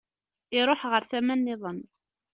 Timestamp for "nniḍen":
1.39-1.79